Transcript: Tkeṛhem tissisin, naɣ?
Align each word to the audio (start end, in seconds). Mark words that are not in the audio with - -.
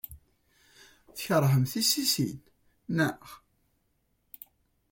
Tkeṛhem 1.15 1.63
tissisin, 1.71 2.39
naɣ? 2.95 3.23